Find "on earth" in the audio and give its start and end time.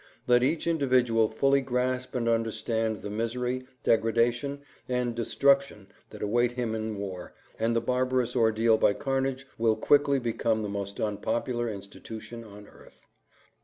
12.43-13.05